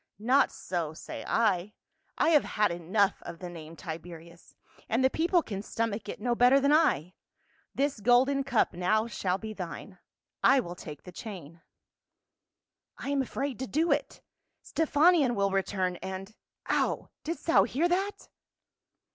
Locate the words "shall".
9.05-9.37